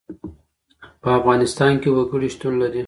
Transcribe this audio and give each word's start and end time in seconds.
په 1.01 1.09
افغانستان 1.19 1.73
کې 1.81 1.89
وګړي 1.91 2.29
شتون 2.35 2.53
لري. 2.61 2.79